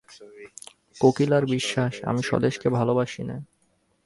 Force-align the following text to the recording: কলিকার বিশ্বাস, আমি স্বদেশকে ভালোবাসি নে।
কলিকার 1.01 1.43
বিশ্বাস, 1.45 1.93
আমি 2.03 2.21
স্বদেশকে 2.23 2.67
ভালোবাসি 2.69 3.21
নে। 3.23 3.37